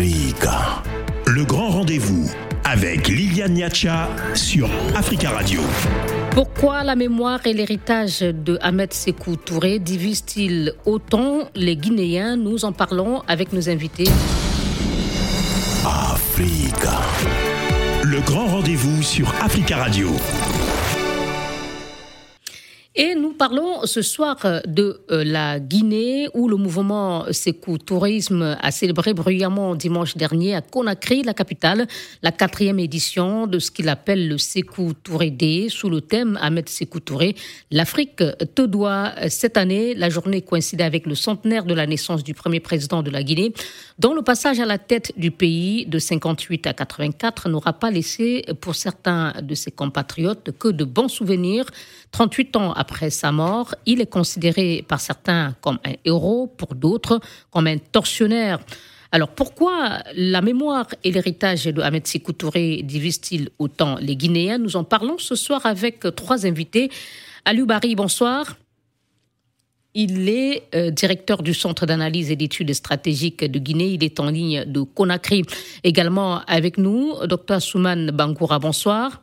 [0.00, 0.82] Africa.
[1.26, 2.30] Le grand rendez-vous
[2.64, 5.60] avec Liliane Niacha sur Africa Radio.
[6.30, 12.36] Pourquoi la mémoire et l'héritage de Ahmed Sekou Touré divisent-ils autant les Guinéens?
[12.36, 14.08] Nous en parlons avec nos invités.
[15.84, 16.98] Africa.
[18.02, 20.08] Le grand rendez-vous sur Africa Radio.
[23.02, 28.70] Et nous parlons ce soir de euh, la Guinée où le mouvement Sekou Tourisme a
[28.70, 31.86] célébré bruyamment dimanche dernier à Conakry, la capitale,
[32.22, 36.68] la quatrième édition de ce qu'il appelle le Sekou Touré Day sous le thème Ahmed
[36.68, 37.36] Sekou Touré.
[37.70, 38.22] L'Afrique
[38.54, 39.14] te doit.
[39.30, 43.10] Cette année, la journée coïncidait avec le centenaire de la naissance du premier président de
[43.10, 43.54] la Guinée,
[43.98, 48.44] dont le passage à la tête du pays de 58 à 84 n'aura pas laissé
[48.60, 51.64] pour certains de ses compatriotes que de bons souvenirs.
[52.12, 57.20] 38 ans après sa mort, il est considéré par certains comme un héros, pour d'autres
[57.50, 58.58] comme un tortionnaire.
[59.12, 64.58] Alors pourquoi la mémoire et l'héritage de Ahmed Sékou Touré divisent-ils autant les Guinéens?
[64.58, 66.90] Nous en parlons ce soir avec trois invités.
[67.44, 68.56] Aliou bonsoir.
[69.94, 73.88] Il est euh, directeur du Centre d'analyse et d'études stratégiques de Guinée.
[73.88, 75.42] Il est en ligne de Conakry.
[75.82, 79.20] Également avec nous, Dr Souman Bangoura, bonsoir.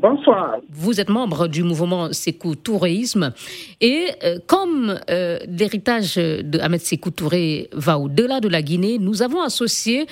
[0.00, 0.56] Bonsoir.
[0.70, 3.34] Vous êtes membre du mouvement Sékou Touréisme
[3.82, 9.20] et euh, comme euh, l'héritage de Ahmed Sékou Touré va au-delà de la Guinée, nous
[9.20, 10.06] avons associé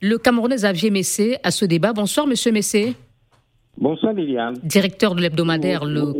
[0.00, 1.92] le Camerounais Xavier Messé à ce débat.
[1.92, 2.94] Bonsoir, Monsieur Messé.
[3.80, 4.54] Bonsoir, Liliane.
[4.64, 6.12] Directeur de l'hebdomadaire Le.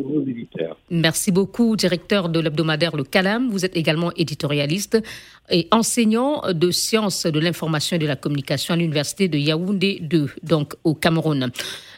[0.90, 3.48] Merci beaucoup, directeur de l'hebdomadaire Le Calam.
[3.50, 5.02] Vous êtes également éditorialiste
[5.50, 10.30] et enseignant de sciences de l'information et de la communication à l'université de Yaoundé 2,
[10.44, 11.50] donc au Cameroun.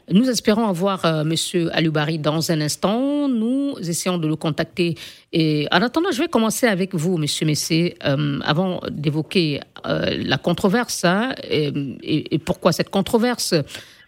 [0.08, 3.28] Nous espérons avoir euh, Monsieur Alubari dans un instant.
[3.28, 4.94] Nous essayons de le contacter.
[5.32, 10.38] Et en attendant, je vais commencer avec vous, Monsieur Messé, euh, avant d'évoquer euh, la
[10.38, 13.54] controverse hein, et, pourquoi cette controverse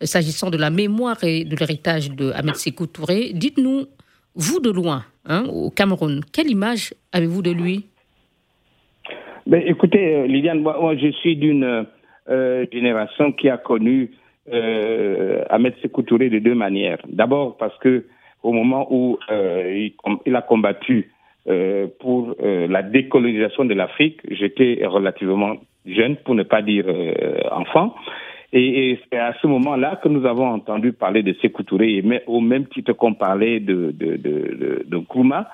[0.00, 3.30] s'agissant de la mémoire et de l'héritage de Ahmed Sékou Touré.
[3.34, 3.86] Dites-nous,
[4.34, 7.86] vous de loin, hein, au Cameroun, quelle image avez-vous de lui?
[9.46, 11.86] Ben, Écoutez, Liliane, moi, moi, je suis d'une
[12.72, 14.10] génération qui a connu
[14.52, 16.98] euh, Ahmed Sékou Touré de deux manières.
[17.08, 18.04] D'abord parce que
[18.42, 19.92] au moment où euh, il,
[20.26, 21.12] il, a combattu
[21.48, 27.14] euh, pour euh, la décolonisation de l'Afrique, j'étais relativement jeune, pour ne pas dire euh,
[27.50, 27.94] enfant.
[28.52, 32.40] Et, c'est à ce moment-là que nous avons entendu parler de Sékou Touré, mais au
[32.40, 35.48] même titre qu'on parlait de, de, de, de, de Nkrumah,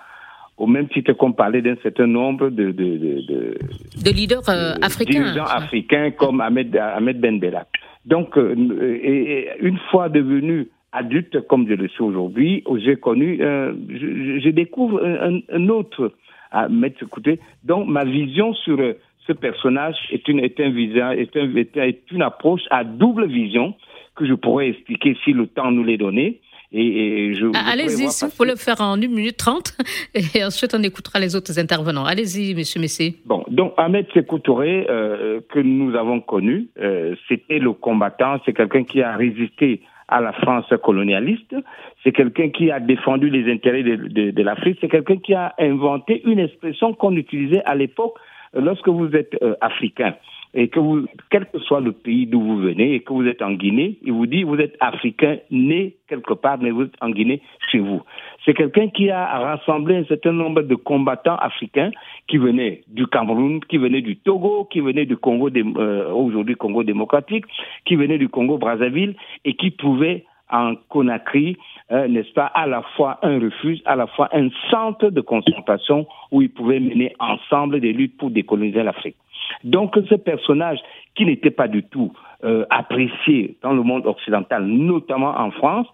[0.56, 3.58] au même titre qu'on parlait d'un certain nombre de, de, de,
[4.04, 4.48] de leaders
[4.82, 5.20] africains.
[5.22, 7.66] Dirigeants africains comme Ahmed, Ahmed Ben Bella.
[8.06, 8.54] Donc, euh,
[9.02, 14.50] et, une fois devenu adulte, comme je le suis aujourd'hui, j'ai connu, euh, je, je,
[14.50, 16.12] découvre un, un autre
[16.50, 17.40] Ahmed Sekouté.
[17.64, 18.78] Donc, ma vision sur
[19.26, 23.74] ce personnage est une, est un visage, est, un, est une approche à double vision
[24.16, 26.40] que je pourrais expliquer si le temps nous l'est donné.
[26.70, 29.72] Et, et je, Allez-y, si vous pouvez le faire en 1 minute 30,
[30.34, 32.04] et ensuite on écoutera les autres intervenants.
[32.04, 33.16] Allez-y, monsieur Messé.
[33.24, 38.52] Bon, donc Ahmed Sékou Touré, euh, que nous avons connu, euh, c'était le combattant, c'est
[38.52, 41.54] quelqu'un qui a résisté à la France colonialiste,
[42.02, 45.54] c'est quelqu'un qui a défendu les intérêts de, de, de l'Afrique, c'est quelqu'un qui a
[45.58, 48.14] inventé une expression qu'on utilisait à l'époque
[48.54, 50.14] lorsque vous êtes euh, africain
[50.54, 53.42] et que vous, quel que soit le pays d'où vous venez et que vous êtes
[53.42, 57.10] en Guinée, il vous dit vous êtes africain né quelque part, mais vous êtes en
[57.10, 58.02] Guinée chez vous.
[58.44, 61.90] C'est quelqu'un qui a rassemblé un certain nombre de combattants africains
[62.26, 66.82] qui venaient du Cameroun, qui venaient du Togo, qui venaient du Congo, euh, aujourd'hui Congo
[66.82, 67.44] démocratique,
[67.84, 71.56] qui venaient du Congo Brazzaville et qui pouvaient en Conakry,
[71.90, 76.06] euh, n'est-ce pas, à la fois un refuge, à la fois un centre de concentration
[76.30, 79.16] où ils pouvaient mener ensemble des luttes pour décoloniser l'Afrique.
[79.64, 80.78] Donc ce personnage
[81.14, 82.12] qui n'était pas du tout
[82.44, 85.86] euh, apprécié dans le monde occidental, notamment en France,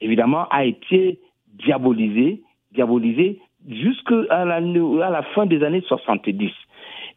[0.00, 1.18] évidemment a été
[1.54, 3.38] diabolisé, diabolisé
[3.68, 6.50] jusqu'à la, à la fin des années 70.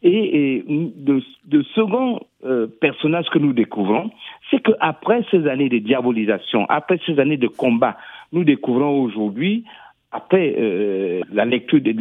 [0.02, 4.10] Et, et de, de second euh, personnage que nous découvrons,
[4.50, 7.96] c'est qu'après ces années de diabolisation, après ces années de combat,
[8.32, 9.64] nous découvrons aujourd'hui
[10.14, 11.92] après euh, la lecture, de,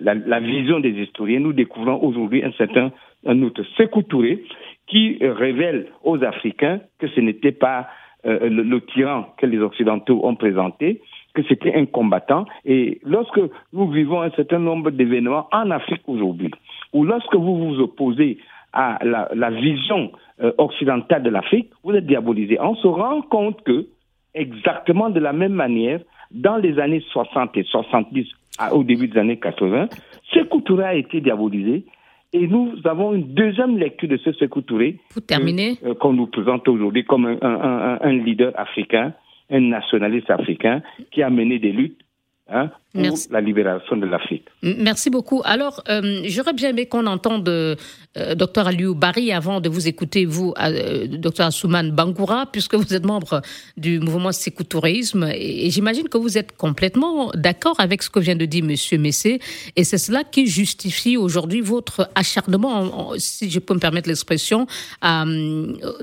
[0.00, 2.92] la, vision des historiens, nous découvrons aujourd'hui un certain
[3.26, 4.44] un autre Sékou Touré
[4.86, 7.88] qui révèle aux Africains que ce n'était pas
[8.26, 11.00] euh, le, tyran que les Occidentaux ont présenté,
[11.34, 12.46] que c'était un combattant.
[12.64, 13.40] Et lorsque
[13.72, 16.52] nous vivons un certain nombre d'événements en Afrique aujourd'hui,
[16.92, 18.38] ou lorsque vous vous opposez
[18.72, 22.58] à la, la vision euh, occidentale de l'Afrique, vous êtes diabolisé.
[22.60, 23.86] On se rend compte que,
[24.34, 28.26] exactement de la même manière, dans les années 60 et 70,
[28.58, 29.88] à, au début des années 80,
[30.32, 31.84] Sékou Touré a été diabolisé
[32.32, 34.98] Et nous avons une deuxième lecture de ce Sékou Touré.
[35.26, 35.76] Terminer.
[36.00, 39.14] Qu'on nous présente aujourd'hui comme un, leader africain,
[39.50, 42.00] un nationaliste africain qui a mené des luttes
[42.50, 44.46] Hein, pour la libération de l'Afrique.
[44.62, 45.42] Merci beaucoup.
[45.44, 47.76] Alors, euh, j'aurais bien aimé qu'on entende euh,
[48.16, 53.04] Dr Aliou Barry avant de vous écouter, vous, euh, Dr Assouman Bangoura, puisque vous êtes
[53.04, 53.42] membre
[53.76, 55.28] du mouvement Sécoutourisme.
[55.34, 59.00] Et, j'imagine que vous êtes complètement d'accord avec ce que vient de dire M.
[59.02, 59.40] Messé.
[59.76, 64.66] Et c'est cela qui justifie aujourd'hui votre acharnement, si je peux me permettre l'expression,
[65.02, 65.26] à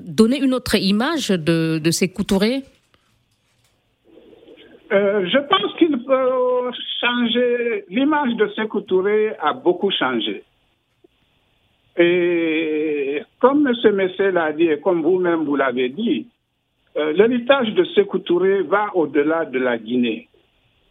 [0.03, 1.91] donner une autre image de, de
[4.91, 7.85] euh, je pense qu'il peut changer.
[7.89, 10.43] L'image de Sékou Touré a beaucoup changé.
[11.97, 13.95] Et comme M.
[13.95, 16.27] Messé l'a dit et comme vous-même vous, l'avez dit,
[16.97, 20.27] euh, l'héritage de Sékou Touré va au-delà de la Guinée.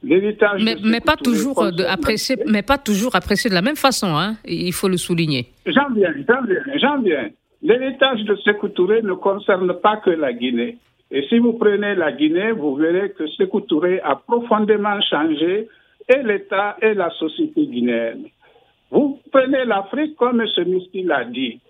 [0.03, 4.09] L'héritage mais, mais pas toujours de apprécié, mais pas toujours apprécié de la même façon,
[4.09, 5.47] hein, il faut le souligner.
[5.65, 7.31] J'en viens, j'en viens, j'en viens.
[7.63, 10.77] L'héritage de Sékou Touré ne concerne pas que la Guinée.
[11.11, 15.69] Et si vous prenez la Guinée, vous verrez que Sékou Touré a profondément changé
[16.09, 18.27] et l'État et la société guinéenne.
[18.91, 20.49] Vous prenez l'Afrique, comme M.
[20.67, 21.61] Miski l'a dit.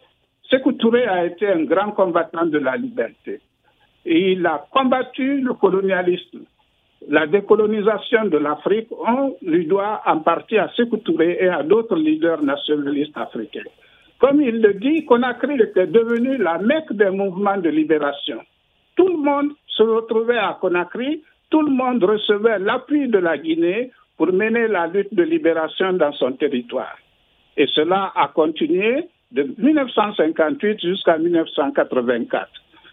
[0.51, 3.41] Sékou Touré a été un grand combattant de la liberté.
[4.05, 6.45] Il a combattu le colonialisme.
[7.09, 11.97] La décolonisation de l'Afrique, on lui doit en partie à Sékou Touré et à d'autres
[11.97, 13.69] leaders nationalistes africains.
[14.19, 18.41] Comme il le dit, Conakry était devenu la mecque des mouvements de libération.
[18.97, 23.91] Tout le monde se retrouvait à Conakry, tout le monde recevait l'appui de la Guinée
[24.17, 26.97] pour mener la lutte de libération dans son territoire.
[27.57, 32.49] Et cela a continué de 1958 jusqu'à 1984.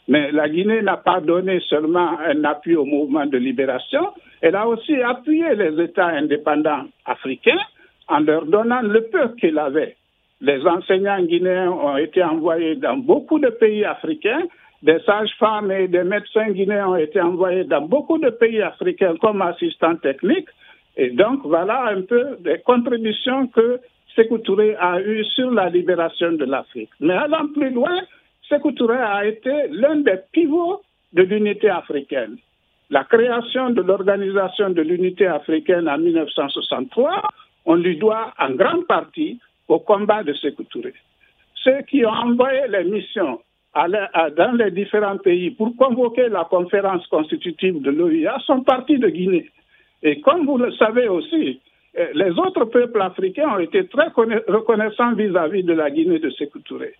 [0.07, 4.09] Mais la Guinée n'a pas donné seulement un appui au mouvement de libération,
[4.41, 7.61] elle a aussi appuyé les États indépendants africains
[8.07, 9.95] en leur donnant le peu qu'ils avaient.
[10.41, 14.41] Les enseignants guinéens ont été envoyés dans beaucoup de pays africains
[14.83, 19.41] des sages-femmes et des médecins guinéens ont été envoyés dans beaucoup de pays africains comme
[19.41, 20.49] assistants techniques.
[20.97, 23.79] Et donc, voilà un peu des contributions que
[24.15, 26.89] Sékou Touré a eues sur la libération de l'Afrique.
[26.99, 28.01] Mais allant plus loin,
[28.49, 30.81] Sékou Touré a été l'un des pivots
[31.13, 32.37] de l'unité africaine.
[32.89, 37.21] La création de l'Organisation de l'unité africaine en 1963,
[37.65, 40.93] on lui doit en grande partie au combat de Sékou Touré.
[41.63, 43.39] Ceux qui ont envoyé les missions
[43.75, 49.49] dans les différents pays pour convoquer la conférence constitutive de l'OIA sont partis de Guinée.
[50.03, 51.59] Et comme vous le savez aussi,
[51.93, 54.07] eh, les autres peuples africains ont été très
[54.47, 56.93] reconnaissants vis-à-vis de la Guinée de Sékou Touré.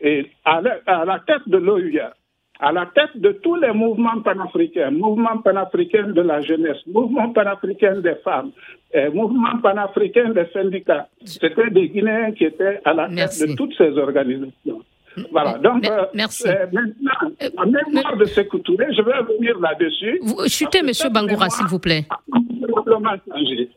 [0.00, 2.12] Et à la, tête de l'OIA,
[2.58, 8.00] à la tête de tous les mouvements panafricains, mouvement panafricain de la jeunesse, mouvement panafricain
[8.00, 8.50] des femmes,
[8.92, 13.74] eh, mouvement panafricain des syndicats, c'était des Guinéens qui étaient à la tête de toutes
[13.74, 14.82] ces organisations.
[15.30, 15.58] Voilà.
[15.58, 16.48] Donc, euh, merci.
[16.48, 20.20] Euh, maintenant, en mémoire de Sékou Touré, je vais revenir là-dessus.
[20.48, 20.90] Chutez, M.
[21.12, 22.06] Bangoura, s'il vous plaît.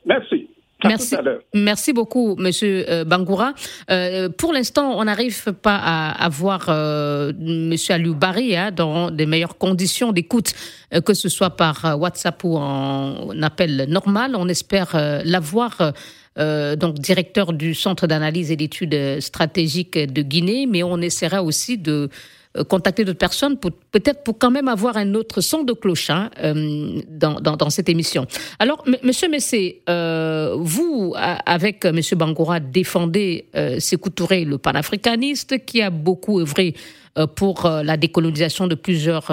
[0.05, 0.47] Merci.
[0.83, 1.15] Merci,
[1.53, 3.53] merci beaucoup, Monsieur euh, Bangoura.
[3.89, 9.09] Euh, pour l'instant, on n'arrive pas à, avoir voir euh, Monsieur Aliou Barry hein, dans
[9.09, 10.53] des meilleures conditions d'écoute,
[11.05, 14.35] que ce soit par WhatsApp ou en appel normal.
[14.35, 14.89] On espère
[15.23, 15.93] l'avoir
[16.37, 21.77] euh, donc directeur du Centre d'analyse et d'études stratégiques de Guinée, mais on essaiera aussi
[21.77, 22.07] de euh,
[22.63, 27.01] contacter d'autres personnes, peut-être pour quand même avoir un autre son de cloche hein, euh,
[27.09, 28.25] dans, dans, cette émission.
[28.59, 35.89] Alors, Monsieur Messé, vous, avec Monsieur Bangoura, défendez euh, Sékou Touré, le panafricaniste, qui a
[35.89, 36.75] beaucoup œuvré
[37.37, 39.31] pour la décolonisation de plusieurs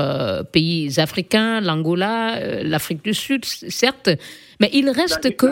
[0.52, 4.08] pays africains, l'Angola, l'Afrique du Sud, certes,
[4.60, 5.46] mais il reste que.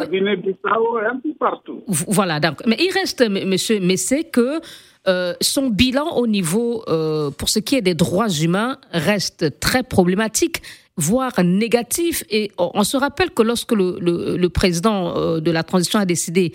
[1.88, 4.60] Voilà, donc, mais il reste, monsieur Messé, que
[5.09, 9.83] euh, son bilan au niveau, euh, pour ce qui est des droits humains, reste très
[9.83, 10.62] problématique
[10.97, 12.25] voire négatif.
[12.28, 16.52] Et on se rappelle que lorsque le, président euh, de la transition a décidé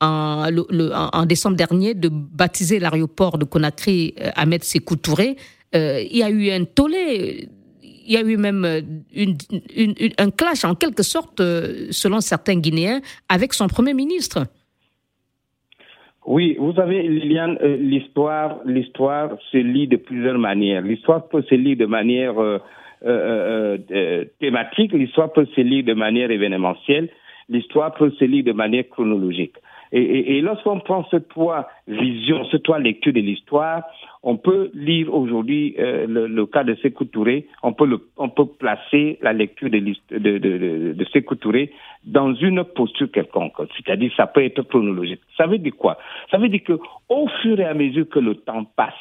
[0.00, 0.46] en,
[1.26, 5.36] décembre dernier de baptiser l'aéroport de Conakry Ahmed Sékou Touré,
[5.74, 7.48] il y a eu un tollé
[8.08, 8.80] il y a eu même euh,
[10.18, 14.46] un clash en quelque sorte, euh, selon certains Guinéens, avec son Premier ministre.
[16.30, 20.82] Oui, vous savez, Liliane, euh, l'histoire, l'histoire se lit de plusieurs manières.
[20.82, 22.34] L'histoire peut se lire de manière
[24.38, 27.08] thématique, l'histoire peut se lire de manière événementielle,
[27.48, 29.54] l'histoire peut se lire de manière chronologique.
[29.92, 33.82] Et, lorsqu'on prend cette trois vision, cette trois lecture de l'histoire,
[34.22, 37.06] on peut lire aujourd'hui euh, le, cas de Sékou
[37.62, 41.68] on peut, on peut placer la lecture de, de, de, de
[42.04, 43.54] dans une posture quelconque.
[43.76, 45.20] C'est-à-dire, ça peut être chronologique.
[45.36, 45.98] Ça veut dire quoi?
[46.30, 46.78] Ça veut dire que
[47.08, 48.92] au fur et à mesure que le temps passe,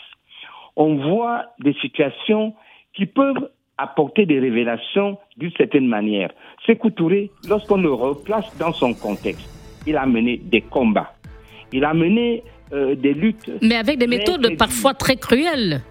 [0.75, 2.53] on voit des situations
[2.94, 6.32] qui peuvent apporter des révélations d'une certaine manière.
[6.65, 6.89] Sékou
[7.48, 9.57] lorsqu'on le replace dans son contexte,
[9.88, 11.13] il a mené des combats.
[11.72, 13.50] Il a mené euh, des luttes.
[13.62, 15.82] Mais avec des méthodes parfois très cruelles.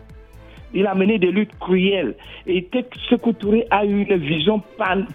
[0.74, 2.14] Il a mené des luttes cruelles.
[2.46, 2.68] Et
[3.08, 4.62] Sékou Touré a eu une vision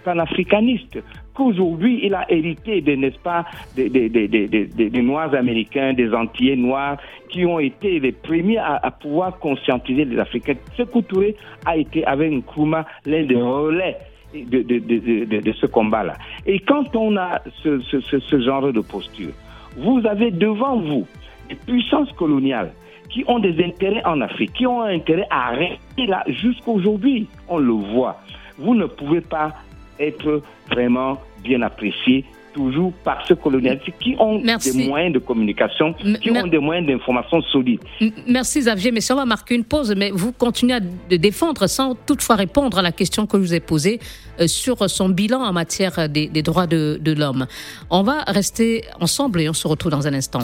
[0.04, 0.98] panafricaniste
[1.34, 3.46] qu'aujourd'hui il a hérité, n'est-ce pas,
[3.76, 6.98] des, des, Noirs américains, des Antillais noirs,
[7.28, 10.54] qui ont été les premiers à, pouvoir conscientiser les Africains.
[10.76, 13.96] Ce Touré a été, avec Nkrumah, l'un des relais
[14.34, 16.14] de, ce combat-là.
[16.46, 19.32] Et quand on a ce, ce, genre de posture,
[19.76, 21.06] vous avez devant vous
[21.48, 22.72] des puissances coloniales
[23.08, 27.28] qui ont des intérêts en Afrique, qui ont intérêt à rester là jusqu'aujourd'hui.
[27.48, 28.20] On le voit.
[28.58, 29.52] Vous ne pouvez pas
[30.00, 36.30] être vraiment bien apprécié toujours par ceux colonialistes qui ont des moyens de communication, qui
[36.30, 37.80] ont des moyens d'information solides.
[38.26, 41.66] Merci Xavier, mais si on va marquer une pause, mais vous continuez à de défendre
[41.66, 44.00] sans toutefois répondre à la question que je vous ai posée
[44.40, 47.46] euh, sur son bilan en matière des, des droits de, de l'homme.
[47.90, 50.40] On va rester ensemble et on se retrouve dans un instant.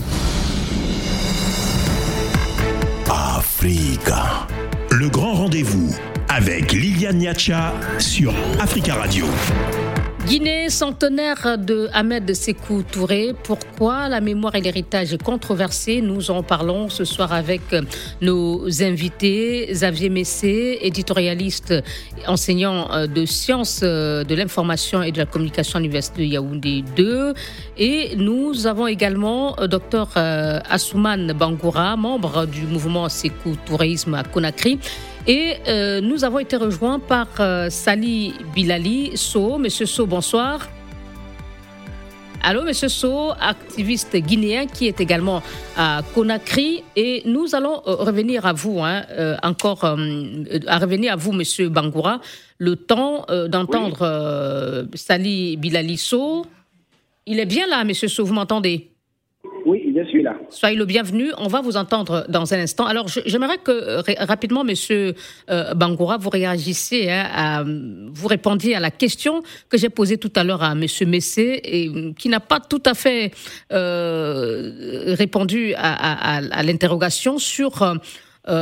[3.11, 4.47] Africa.
[4.91, 5.95] Le grand rendez-vous
[6.29, 9.25] avec Liliane Niacha sur Africa Radio.
[10.29, 13.33] Guinée, centenaire de Ahmed Sekou Touré.
[13.45, 17.63] Pourquoi la mémoire et l'héritage controversé Nous en parlons ce soir avec
[18.21, 19.69] nos invités.
[19.73, 21.73] Xavier Messé, éditorialiste,
[22.27, 27.33] enseignant euh, de sciences euh, de l'information et de la communication à l'Université Yaoundé 2.
[27.79, 30.09] Et nous avons également euh, Dr
[30.69, 34.79] Assouman Bangoura, membre du mouvement Sekou Tourisme à Conakry
[35.27, 39.59] et euh, nous avons été rejoints par euh, Sali Bilali So.
[39.59, 40.69] Monsieur So, bonsoir.
[42.43, 45.43] Allô, Monsieur So, activiste guinéen qui est également
[45.77, 46.85] à Conakry.
[46.97, 49.05] Et nous allons euh, revenir à vous, hein,
[49.43, 52.21] encore, à revenir à vous, Monsieur Bangoura,
[52.59, 56.47] le temps d'entendre Sali Bilali So.
[57.27, 58.93] Il est bien là, Monsieur So, vous m'entendez?
[60.51, 61.31] Soyez le bienvenu.
[61.37, 62.87] On va vous entendre dans un instant.
[62.87, 65.15] Alors, j'aimerais que euh, rapidement, Monsieur
[65.51, 70.33] euh, Bangoura, vous réagissiez, hein, à, vous répondiez à la question que j'ai posée tout
[70.37, 73.33] à l'heure à Monsieur Messé et euh, qui n'a pas tout à fait
[73.71, 77.99] répondu à, l'interrogation sur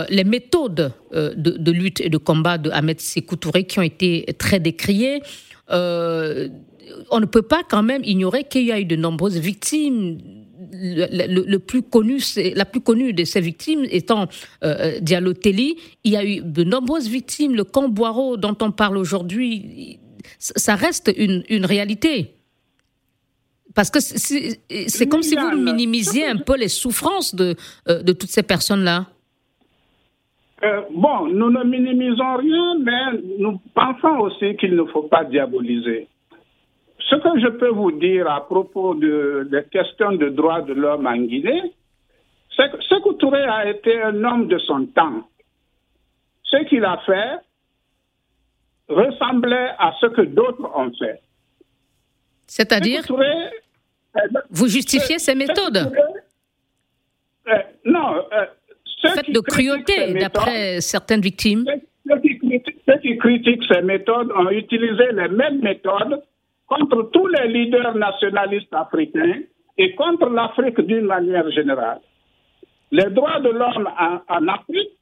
[0.08, 5.22] les méthodes de, lutte et de combat de Ahmed qui ont été très décriées.
[5.70, 10.18] on ne peut pas quand même ignorer qu'il y a eu de nombreuses victimes
[10.72, 12.18] le, plus connu,
[12.54, 14.26] la plus connue de ces victimes étant
[14.64, 15.76] euh, Diallo Telly.
[16.04, 17.54] Il y a eu de nombreuses victimes.
[17.54, 19.98] Le camp Boireau dont on parle aujourd'hui,
[20.38, 22.32] ça reste une, une réalité.
[23.74, 27.54] Parce que c'est comme si vous minimisiez un peu les souffrances de,
[27.88, 29.06] euh, de toutes ces personnes-là.
[30.64, 36.08] Euh, bon, nous ne minimisons rien, mais nous pensons aussi qu'il ne faut pas diaboliser.
[37.08, 41.06] Ce que je peux vous dire à propos de, des questions de droits de l'homme
[41.06, 41.72] en Guinée,
[42.56, 45.28] c'est que Sekou Touré a été un homme de son temps.
[46.42, 47.38] Ce qu'il a fait
[48.88, 51.20] ressemblait à ce que d'autres ont fait.
[52.46, 53.02] C'est-à-dire
[54.50, 55.92] Vous justifiez ces méthodes
[57.48, 57.52] euh,
[57.84, 58.24] Non.
[58.32, 58.46] Euh,
[59.02, 61.64] Faites de cruauté, d'après certaines victimes.
[62.08, 66.22] ceux qui critiquent ces méthodes ont utilisé les mêmes méthodes
[66.66, 69.42] contre tous les leaders nationalistes africains
[69.78, 72.00] et contre l'Afrique d'une manière générale.
[72.90, 73.88] Les droits de l'homme
[74.28, 74.95] en, Afrique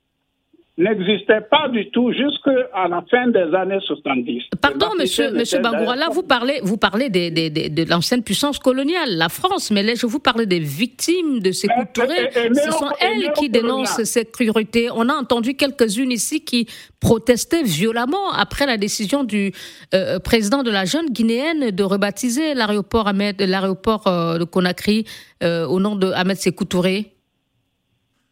[0.77, 4.43] n'existait pas du tout jusqu'à la fin des années 70.
[4.61, 9.17] Pardon, monsieur, monsieur Bangoura, là, vous parlez, vous parlez des, des, de l'ancienne puissance coloniale,
[9.17, 13.33] la France, mais là, je vous parle des victimes de ces coups Ce sont elles
[13.35, 14.89] qui dénoncent cette cruauté.
[14.95, 16.67] On a entendu quelques-unes ici qui
[17.01, 19.53] protestaient violemment après la décision du
[19.95, 25.05] euh, président de la jeune guinéenne de rebaptiser l'aéroport l'aéroport euh, de Conakry
[25.43, 27.13] euh, au nom de Ahmed Sékou Touré.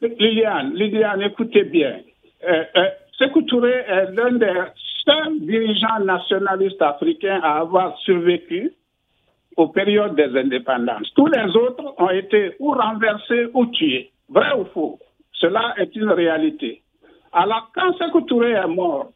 [0.00, 2.00] Liliane, Liliane, écoutez bien.
[2.44, 4.62] Euh, euh, Sekou Touré est l'un des
[5.04, 8.72] seuls dirigeants nationalistes africains à avoir survécu
[9.56, 11.12] aux périodes des indépendances.
[11.14, 14.10] Tous les autres ont été ou renversés ou tués.
[14.28, 14.98] Vrai ou faux
[15.32, 16.82] Cela est une réalité.
[17.32, 19.12] Alors, quand Sekou Touré est mort,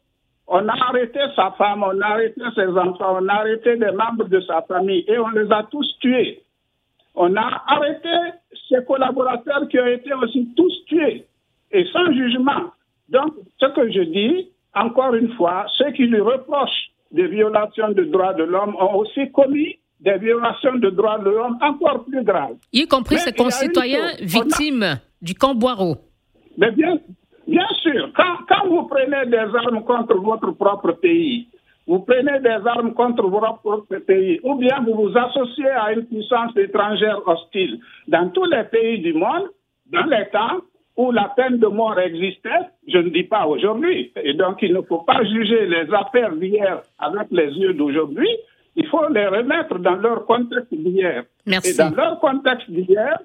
[0.49, 4.29] On a arrêté sa femme, on a arrêté ses enfants, on a arrêté des membres
[4.29, 6.41] de sa famille et on les a tous tués.
[7.15, 8.09] On a arrêté
[8.69, 11.25] ses collaborateurs qui ont été aussi tous tués
[11.71, 12.71] et sans jugement.
[13.09, 18.03] Donc, ce que je dis, encore une fois, ceux qui lui reprochent des violations de
[18.03, 22.57] droits de l'homme ont aussi commis des violations de droits de l'homme encore plus graves.
[22.73, 25.97] Y compris ses concitoyens victimes du camp Boireau.
[26.57, 26.99] Mais bien,
[27.47, 31.47] bien sûr, quand, quand vous prenez des armes contre votre propre pays,
[31.87, 36.05] vous prenez des armes contre votre propre pays, ou bien vous vous associez à une
[36.05, 37.79] puissance étrangère hostile.
[38.07, 39.49] Dans tous les pays du monde,
[39.91, 40.59] dans les temps
[40.97, 42.49] où la peine de mort existait,
[42.87, 46.81] je ne dis pas aujourd'hui, et donc il ne faut pas juger les affaires d'hier
[46.99, 48.29] avec les yeux d'aujourd'hui,
[48.75, 51.23] il faut les remettre dans leur contexte d'hier.
[51.45, 51.71] Merci.
[51.71, 53.17] Et dans leur contexte d'hier,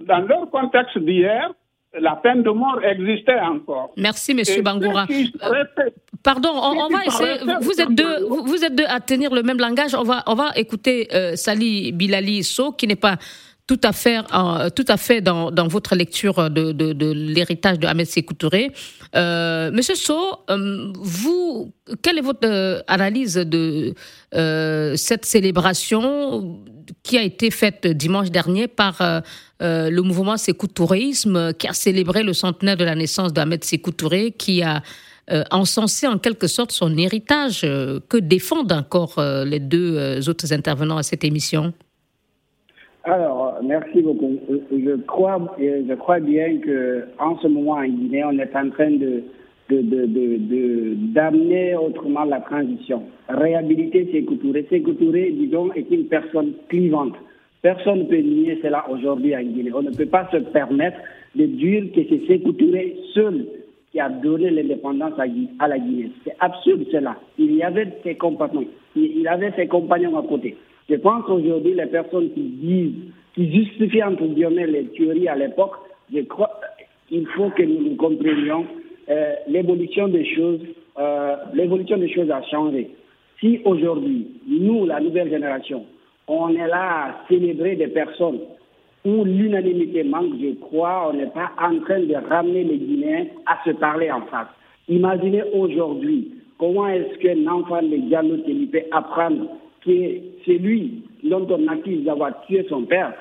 [0.00, 1.50] dans leur contexte d'hier,
[1.98, 3.90] la peine de mort existait encore.
[3.96, 5.06] Merci, Monsieur Bangoura.
[5.06, 7.38] répètent- Pardon, on, va essayer.
[7.60, 9.94] Vous êtes de- deux, vous êtes deux à tenir le même langage.
[9.94, 13.16] On va, on va écouter euh, Sali Bilali So, qui n'est pas
[13.68, 17.78] tout à fait, en- tout à fait dans, dans votre lecture de, de, de l'héritage
[17.78, 18.72] de Ahmed Sékou Touré.
[19.14, 20.18] Euh, Monsieur So,
[20.50, 21.72] euh, vous,
[22.02, 23.94] quelle est votre euh, analyse de
[24.34, 26.58] euh, cette célébration
[27.02, 29.20] qui a été faite dimanche dernier par euh,
[29.60, 33.92] euh, le mouvement Sékou Tourisme, qui a célébré le centenaire de la naissance d'Ahmed Sékou
[33.92, 34.82] Touré, qui a
[35.30, 37.60] euh, encensé en quelque sorte son héritage.
[37.64, 41.74] euh, que défendent encore euh, les deux euh, autres intervenants à cette émission?
[43.08, 44.38] Alors, merci beaucoup.
[44.70, 48.90] Je crois, je crois bien que en ce moment en Guinée, on est en train
[48.90, 49.22] de
[49.70, 53.02] d'amener autrement la transition.
[53.28, 54.66] Réhabiliter Sékou Touré.
[54.68, 57.14] Sékou disons, est une personne clivante.
[57.62, 59.70] Personne ne peut nier cela aujourd'hui en Guinée.
[59.74, 60.98] On ne peut pas se permettre
[61.34, 63.46] de dire que c'est Sékou Touré seul
[63.90, 66.10] qui a donné l'indépendance à, la Guinée.
[66.24, 67.16] C'est absurde cela.
[67.38, 68.66] Il y avait ses compagnons.
[68.96, 70.56] Il avait ses compagnons à côté.
[70.88, 72.94] Je pense aujourd'hui les personnes qui disent,
[73.34, 75.74] qui justifient entre guillemets les théories à l'époque,
[76.12, 76.50] je crois
[77.10, 78.66] il faut que nous, comprenions
[79.08, 80.60] euh, l'évolution des choses.
[80.98, 82.90] euh, l'évolution des choses a changé.
[83.40, 85.84] Si aujourd'hui, nous, la nouvelle génération,
[86.26, 88.40] on est là à célébrer des personnes
[89.04, 93.58] où l'unanimité manque, je crois, on n'est pas en train de ramener les Guinéens à
[93.64, 94.48] se parler en face.
[94.88, 98.38] Imaginez aujourd'hui comment est-ce qu'un enfant de Diallo
[98.72, 99.46] peut apprendre
[100.44, 103.14] c'est lui dont on accuse d'avoir tué son père.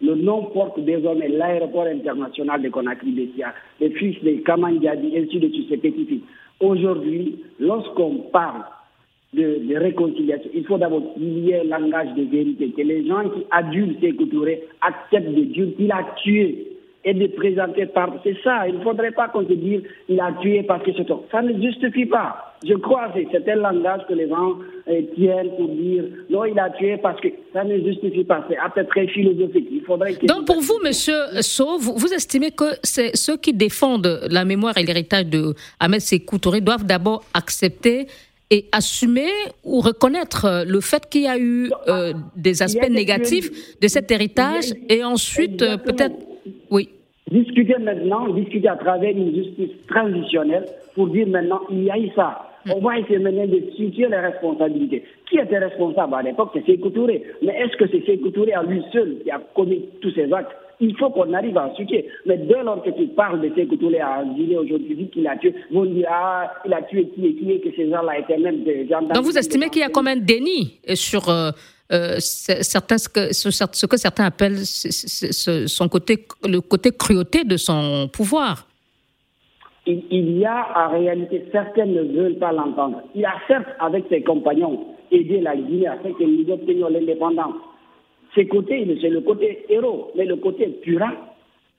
[0.00, 5.68] Le nom porte désormais l'aéroport international de Conakry-Bessia, le fils de Kamandjadi, ainsi de suite,
[5.70, 6.20] ses petits-fils.
[6.60, 8.62] Aujourd'hui, lorsqu'on parle
[9.32, 13.96] de, réconciliation, il faut d'abord qu'il y langage de vérité, que les gens qui adulent
[14.00, 14.26] Sékou
[14.82, 16.75] acceptent de dire qu'il a tué
[17.06, 18.12] et de présenter par...
[18.24, 21.06] C'est ça, il ne faudrait pas qu'on se dise il a tué parce que c'est.
[21.30, 22.54] Ça ne justifie pas.
[22.66, 24.54] Je crois que c'est un langage que les gens
[24.88, 28.44] euh, tiennent pour dire non, il a tué parce que ça ne justifie pas.
[28.50, 29.68] C'est à peu près philosophique.
[29.70, 30.26] Il faudrait que...
[30.26, 34.82] Donc pour vous, Monsieur So, vous, estimez que c'est ceux qui défendent la mémoire et
[34.82, 38.06] l'héritage de Ahmed Sékou Touré doivent d'abord accepter
[38.50, 39.30] et assumer
[39.62, 44.10] ou reconnaître le fait qu'il y a eu euh, des aspects des négatifs de cet
[44.10, 46.16] héritage et ensuite euh, peut-être...
[46.70, 46.88] Oui.
[47.30, 52.08] Discuter maintenant, discuter à travers une justice transitionnelle pour dire maintenant, il y a eu
[52.14, 52.42] ça.
[52.74, 55.04] On va essayer maintenant de situer les responsabilités.
[55.28, 56.50] Qui était responsable à l'époque?
[56.54, 57.22] C'est Sékou Touré.
[57.42, 60.50] Mais est-ce que c'est Sékou Touré à lui seul qui a commis tous ces actes?
[60.80, 62.06] Il faut qu'on arrive à situer.
[62.26, 65.54] Mais dès lors que tu parles de Sékou Touré à Guinée aujourd'hui, qu'il a tué,
[65.70, 68.64] vont dire, ah, il a tué qui et qui et que ces gens-là étaient même
[68.64, 69.12] des gendarmes.
[69.12, 71.50] Donc vous estimez qu'il y a comme un déni sur euh,
[71.92, 78.66] euh, ce, que, ce que certains appellent son côté, le côté cruauté de son pouvoir
[79.86, 83.02] il, y a en réalité, certains ne veulent pas l'entendre.
[83.14, 87.54] Il a certes, avec ses compagnons, aidé la Guinée afin que nous obtenions l'indépendance.
[88.34, 91.12] C'est le côté héros, mais le côté purin,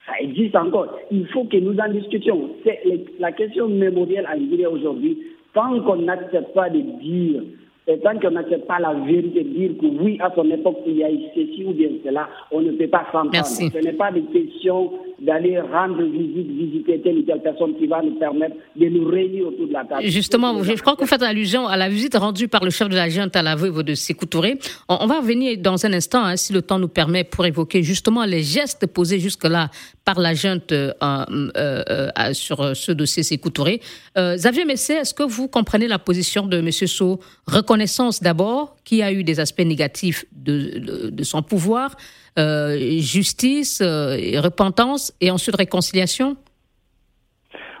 [0.06, 0.98] ça existe encore.
[1.10, 2.50] Il faut que nous en discutions.
[2.64, 2.80] C'est
[3.20, 5.18] la question mémorielle en Guinée aujourd'hui.
[5.54, 7.42] Tant qu'on n'accepte pas de dire,
[7.88, 11.04] et tant qu'on n'accepte pas la vérité, dire que oui, à son époque, il y
[11.04, 13.46] a eu ceci ou bien cela, on ne peut pas s'entendre.
[13.46, 18.02] Ce n'est pas des questions d'aller rendre visite, visiter telle ou telle personne qui va
[18.02, 20.02] nous permettre de nous réunir autour de la table.
[20.04, 22.94] Justement, je crois que vous faites allusion à la visite rendue par le chef de
[22.94, 24.58] la junte à la veuve de Sékou Touré.
[24.88, 28.24] On, va revenir dans un instant, hein, si le temps nous permet, pour évoquer justement
[28.26, 29.70] les gestes posés jusque-là
[30.04, 31.82] par la junte euh, euh,
[32.18, 33.80] euh, sur euh, ce dossier Sékou Touré.
[34.16, 36.70] Euh, Xavier Messé, est-ce que vous comprenez la position de M.
[36.70, 37.20] So
[37.78, 41.94] Reconnaissance d'abord, qui a eu des aspects négatifs de, de, de son pouvoir,
[42.36, 46.36] euh, justice, euh, repentance et ensuite réconciliation?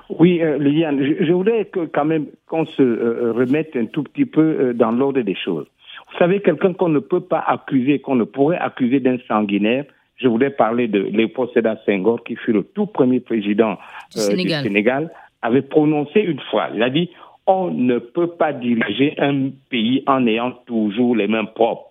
[0.08, 4.24] Oui, euh, Liliane, je, voudrais que, quand même qu'on se euh, remette un tout petit
[4.24, 5.66] peu dans l'ordre des choses.
[6.12, 9.84] Vous savez, quelqu'un qu'on ne peut pas accuser, qu'on ne pourrait accuser d'un sanguinaire,
[10.14, 13.76] je voudrais parler de Léopold Sédar Senghor, qui fut le tout premier président
[14.14, 15.10] du Sénégal,
[15.42, 16.70] avait prononcé une phrase.
[16.76, 17.10] Il a dit
[17.48, 21.90] on ne peut pas diriger un pays en ayant toujours les mains propres.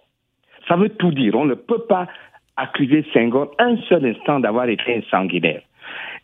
[0.68, 1.36] Ça veut tout dire.
[1.36, 2.08] On ne peut pas
[2.56, 5.62] accuser Senghor un seul instant d'avoir été sanguinaire.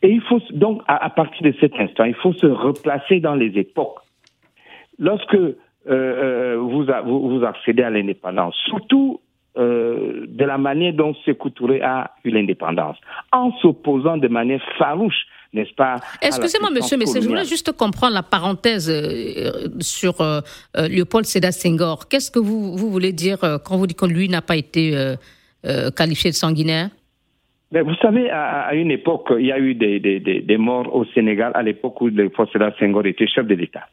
[0.03, 3.57] Et il faut donc, à, partir de cet instant, il faut se replacer dans les
[3.57, 3.99] époques.
[4.99, 5.55] Lorsque euh,
[5.87, 9.19] euh, vous, vous, accédez à l'indépendance, surtout
[9.57, 12.97] euh, de la manière dont Sékou Touré a eu l'indépendance,
[13.31, 18.23] en s'opposant de manière farouche, n'est-ce pas Excusez-moi, monsieur, mais je voulais juste comprendre la
[18.23, 18.91] parenthèse
[19.79, 20.15] sur
[20.75, 22.07] Léopold Sédar Senghor.
[22.09, 25.15] Qu'est-ce que vous, vous voulez dire quand vous dites que lui n'a pas été
[25.95, 26.89] qualifié de sanguinaire?
[27.81, 31.51] Vous savez, à, une époque, il y a eu des, des, des, morts au Sénégal,
[31.55, 33.87] à l'époque où le Sédar Senghor était chef de l'État.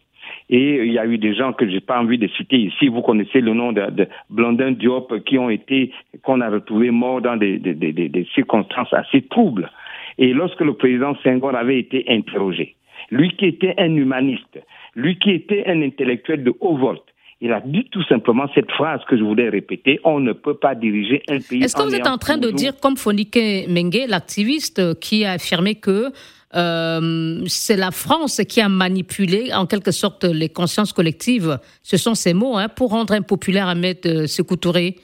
[0.51, 2.89] Et il y a eu des gens que je n'ai pas envie de citer ici.
[2.89, 5.93] Vous connaissez le nom de, de Blondin Diop qui ont été,
[6.23, 9.71] qu'on a retrouvés morts dans des, des, des, circonstances assez troubles.
[10.19, 12.77] Et lorsque le président Senghor avait été interrogé,
[13.11, 14.59] lui qui était un humaniste,
[14.95, 17.03] lui qui était un intellectuel de haut volt,
[17.43, 20.75] il a dit tout simplement cette phrase que je voulais répéter on ne peut pas
[20.75, 21.63] diriger un pays.
[21.63, 25.77] Est-ce que vous êtes en train de dire, comme Fonike Mengue, l'activiste qui a affirmé
[25.77, 26.13] que
[26.55, 32.15] euh, c'est la France qui a manipulé en quelque sorte les consciences collectives, ce sont
[32.15, 34.97] ces mots, hein, pour rendre impopulaire Ahmed euh, Sékou Touré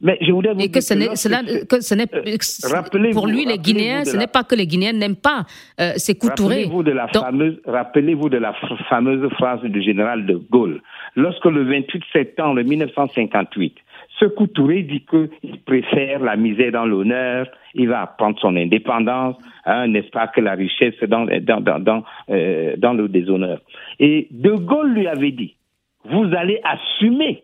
[0.00, 3.58] mais je voudrais vous et que ce n'est, que ce n'est, euh, pour lui les
[3.58, 5.46] Guinéens, ce n'est pas que les Guinéens n'aiment pas
[5.80, 6.64] euh, Sékou Touré.
[6.64, 8.52] Rappelez-vous de la fameuse, rappelez-vous de la
[8.90, 10.82] fameuse phrase du général de Gaulle,
[11.14, 13.74] lorsque le 28 septembre 1958,
[14.18, 19.88] Sékou Touré dit qu'il préfère la misère dans l'honneur, il va prendre son indépendance, hein,
[19.88, 23.60] n'est-ce pas, que la richesse dans, dans, dans, dans, euh, dans le déshonneur.
[23.98, 25.56] Et de Gaulle lui avait dit,
[26.04, 27.42] vous allez assumer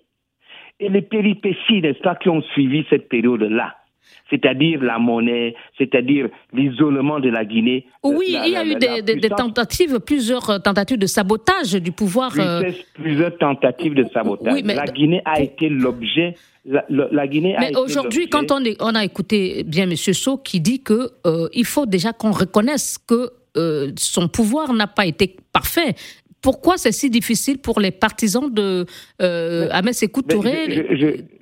[0.83, 3.77] et les péripéties, n'est-ce pas, qui ont suivi cette période-là
[4.31, 7.87] c'est-à-dire la monnaie, c'est-à-dire l'isolement de la Guinée.
[8.03, 12.33] Oui, il y a eu des, tentatives, plusieurs tentatives de sabotage du pouvoir.
[12.39, 12.63] Euh,
[12.95, 14.55] plusieurs, tentatives de sabotage.
[14.55, 16.35] Oui, mais la Guinée a été l'objet.
[16.65, 19.97] La, Guinée mais aujourd'hui, quand on, on, a écouté bien M.
[19.97, 24.87] Sow qui dit que euh, il faut déjà qu'on reconnaisse que euh, son pouvoir n'a
[24.87, 25.95] pas été parfait
[26.43, 28.85] pourquoi c'est si difficile pour les partisans de
[29.23, 30.87] euh, Ahmed Sékou Touré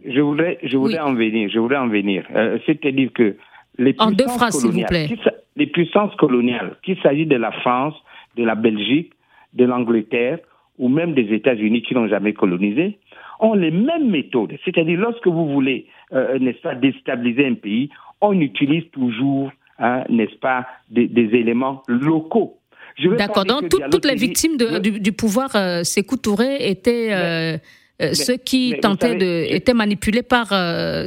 [0.07, 1.49] je, voudrais, je voudrais en venir.
[1.53, 2.25] Je voudrais en venir.
[2.35, 3.37] Euh, c'est-à-dire que
[3.79, 5.09] les en deux phrases, s'il vous plaît.
[5.57, 7.95] Les puissances coloniales, qu'il s'agisse de la France,
[8.37, 9.13] de la Belgique,
[9.55, 10.39] de l'Angleterre
[10.79, 12.99] ou même des États-Unis qui n'ont jamais colonisé,
[13.41, 14.57] ont les mêmes méthodes.
[14.65, 20.37] C'est-à-dire lorsque vous voulez, euh, n'est-ce pas, déstabiliser un pays, on utilise toujours, hein, n'est-ce
[20.37, 22.60] pas, des, des éléments locaux
[23.09, 23.45] D'accord.
[23.45, 27.57] Donc, toutes les victimes du, pouvoir euh, Sékou Touré étaient euh,
[28.03, 30.49] euh, ceux qui tentaient de, étaient manipulés par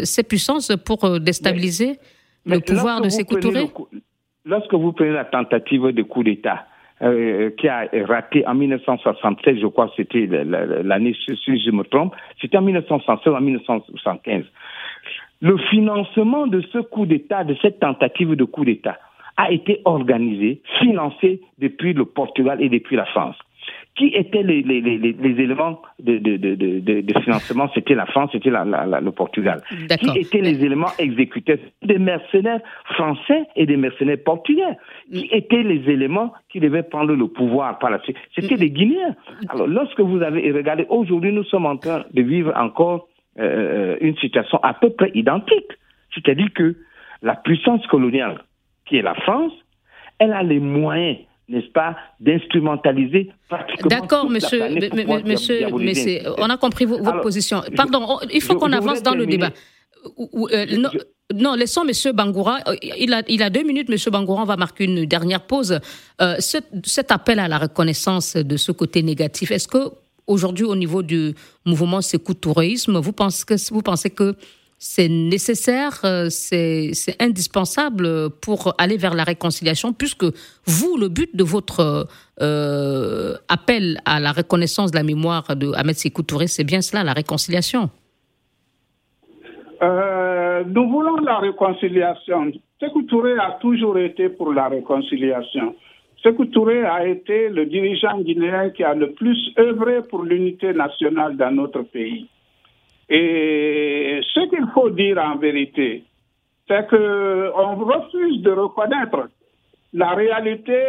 [0.03, 1.97] ces puissances pour déstabiliser
[2.45, 3.67] le pouvoir de Sékou Touré.
[4.45, 6.65] lorsque vous prenez la tentative de coup d'État.
[7.57, 10.27] qui a raté en 1976, je crois que c'était
[10.83, 14.43] l'année, si je me trompe, c'était en 1976 en 1975.
[15.41, 18.97] Le financement de ce coup d'État, de cette tentative de coup d'État,
[19.37, 23.35] a été organisé, financé depuis le Portugal et depuis la France.
[23.95, 27.69] Qui étaient les, les, les, les éléments de, de, de, de, financement?
[27.75, 29.61] C'était la France, c'était la, la, le Portugal.
[29.69, 31.59] Qui étaient les éléments exécutés?
[31.83, 34.63] Des mercenaires français et des mercenaires portugais.
[35.11, 38.17] Qui étaient les éléments qui devaient prendre le pouvoir par la suite?
[38.35, 39.15] C'était les Guinéens.
[39.49, 43.07] Alors, lorsque vous avez regardé, aujourd'hui, nous sommes en train de vivre encore
[43.39, 45.71] euh, une situation à peu près identique.
[46.15, 46.75] C'est-à-dire que
[47.21, 48.39] la puissance coloniale
[48.93, 49.53] qui est la France,
[50.19, 51.17] elle a les moyens
[51.49, 54.69] n'est-ce pas, d'instrumentaliser pratiquement D'accord, monsieur,
[55.25, 57.61] monsieur, monsieur on a compris votre position.
[57.75, 59.49] Pardon, il faut qu'on avance dans le débat.
[60.53, 60.65] Euh,
[61.33, 62.59] non, laissons Monsieur Bangoura.
[62.97, 64.43] Il a, il a deux minutes, Monsieur Bangoura.
[64.43, 65.79] On va marquer une dernière pause.
[66.21, 69.91] Euh, cet, appel à la reconnaissance de ce côté négatif, est-ce que
[70.27, 74.35] aujourd'hui, au niveau du mouvement Secours Tourisme, vous pensez que vous pensez que
[74.85, 76.91] c'est nécessaire, euh, c'est
[77.21, 80.25] indispensable pour aller vers la réconciliation, puisque
[80.65, 82.05] vous, le but de votre
[82.41, 87.05] euh, appel à la reconnaissance de la mémoire de Ahmed Sékou Touré, c'est bien cela,
[87.05, 87.89] la réconciliation.
[89.81, 92.51] Euh, nous voulons la réconciliation.
[92.81, 95.75] Sékou Touré a toujours été pour la réconciliation.
[96.21, 101.37] Sékou Touré a été le dirigeant guinéen qui a le plus œuvré pour l'unité nationale
[101.37, 102.27] dans notre pays.
[103.15, 106.03] Et ce qu'il faut dire en vérité,
[106.67, 109.29] c'est qu'on refuse de reconnaître
[109.93, 110.79] la réalité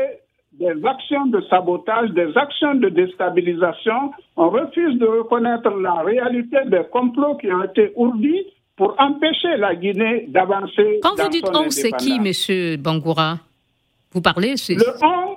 [0.53, 4.13] des actions de sabotage, des actions de déstabilisation.
[4.37, 9.75] On refuse de reconnaître la réalité des complots qui ont été ourdis pour empêcher la
[9.75, 11.01] Guinée d'avancer.
[11.03, 12.81] Quand vous dites on, c'est qui, M.
[12.81, 13.37] Bangoura?
[14.13, 15.37] Vous parlez Le on,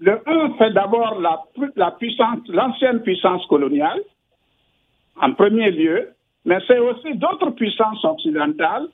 [0.00, 0.18] le
[0.58, 1.40] fait d'abord la,
[1.76, 4.00] la puissance, l'ancienne puissance coloniale,
[5.20, 6.10] en premier lieu,
[6.44, 8.88] mais c'est aussi d'autres puissances occidentales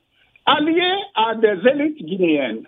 [0.45, 2.67] alliées à des élites guinéennes.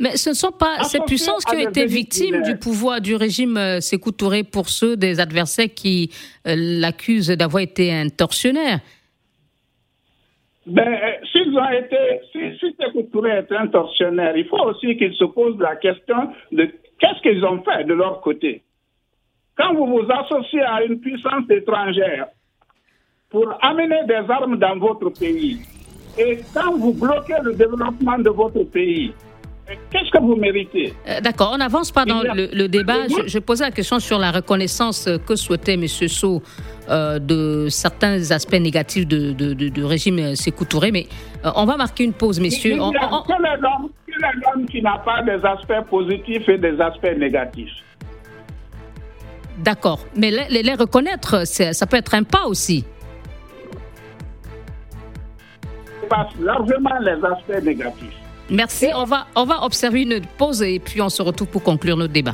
[0.00, 3.58] Mais ce ne sont pas ces puissances qui ont été victimes du pouvoir du régime
[3.58, 6.10] euh, Sékou Touré pour ceux des adversaires qui
[6.46, 8.78] euh, l'accusent d'avoir été un tortionnaire.
[10.66, 11.96] Ben, euh, s'ils ont été,
[12.32, 16.30] si, si Sékou Touré est un tortionnaire, il faut aussi qu'ils se posent la question
[16.50, 18.62] de qu'est-ce qu'ils ont fait de leur côté.
[19.58, 22.28] Quand vous vous associez à une puissance étrangère
[23.30, 25.60] pour amener des armes dans votre pays,
[26.18, 29.12] et quand vous bloquez le développement de votre pays,
[29.90, 30.92] Qu'est-ce que vous méritez?
[31.08, 33.06] Euh, D'accord, on n'avance pas dans le, débat.
[33.26, 35.86] Je, posais la question sur la reconnaissance que souhaitait M.
[35.86, 36.42] Sow
[36.88, 41.06] euh, de certains aspects négatifs du de, régime Sékou Touré, mais
[41.44, 42.78] euh, on va marquer une pause, messieurs.
[42.78, 47.70] Quel est l'homme qui n'a pas des aspects positifs et des aspects négatifs
[49.58, 52.84] D'accord, mais les, les reconnaître, ça peut être un pas aussi.
[56.40, 58.14] Largement les aspects négatifs.
[58.50, 58.88] Merci.
[58.94, 62.12] On va, on va observer une pause et puis on se retrouve pour conclure notre
[62.12, 62.32] débat.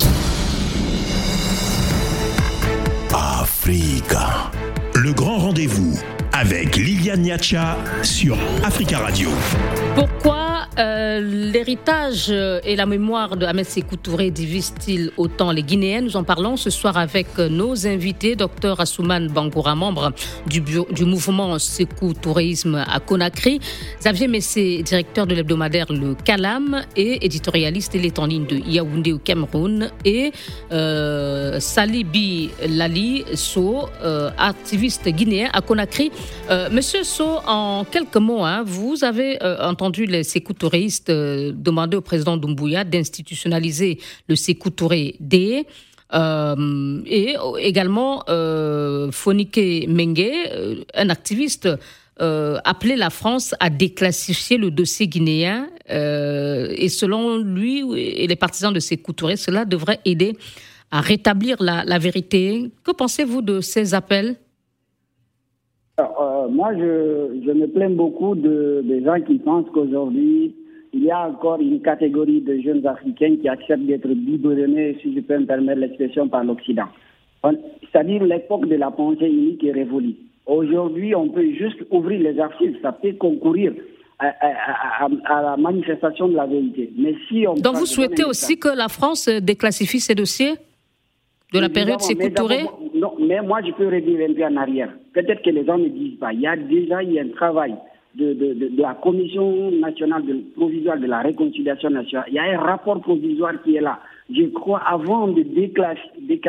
[3.13, 4.51] Africa.
[4.95, 5.97] Le grand rendez-vous
[6.33, 9.29] avec Liliane Niacha sur Africa Radio.
[9.95, 16.01] Pourquoi euh, l'héritage et la mémoire de Ahmed Sékou Touré divisent-ils autant les Guinéens?
[16.01, 20.11] Nous en parlons ce soir avec nos invités, Dr Assouman Bangoura, membre
[20.47, 23.59] du, du mouvement Sékou Tourisme à Conakry,
[23.99, 29.13] Xavier Messé, directeur de l'hebdomadaire Le Calam et éditorialiste et est en ligne de Yaoundé
[29.13, 30.31] au Cameroun, et
[30.71, 36.11] euh, Salibi Lali So, euh, activiste guinéen à Conakry.
[36.71, 42.01] Monsieur So, en quelques mots, hein, vous avez entendu les Sékou Touré euh, demandé au
[42.01, 45.65] président Doumbouya d'institutionnaliser le Sékou Touré D.
[46.13, 51.67] Euh, et également euh, Fonike Mengue, euh, un activiste,
[52.21, 55.67] euh, appelé la France à déclassifier le dossier guinéen.
[55.89, 60.37] et selon lui et les partisans de Sékou Touré, cela devrait aider
[60.91, 62.71] à rétablir la, vérité.
[62.83, 64.35] Que pensez-vous de ces appels?
[66.49, 70.55] Moi, je, je, me plains beaucoup de, des gens qui pensent qu'aujourd'hui,
[70.93, 75.19] il y a encore une catégorie de jeunes Africains qui acceptent d'être biberonnés, si je
[75.21, 76.87] peux me permettre l'expression, par l'Occident.
[77.43, 80.15] C'est-à-dire l'époque de la pensée unique est révolue.
[80.45, 83.73] Aujourd'hui, on peut juste ouvrir les archives, ça peut concourir
[84.19, 86.91] à, la manifestation de la vérité.
[86.97, 90.53] Mais si on Donc vous souhaitez aussi que la France déclassifie ces dossiers
[91.53, 92.86] de la période Sékou Touré Non,
[93.27, 94.89] mais moi je peux revenir un peu en arrière.
[95.13, 96.33] Peut-être que les gens ne disent pas.
[96.33, 97.75] Il y a déjà eu un travail
[98.15, 100.23] de, la Commission nationale
[100.55, 102.25] provisoire de la réconciliation nationale.
[102.29, 103.99] Il y a un rapport provisoire qui est là.
[104.29, 106.41] Je crois, avant de déclassifier,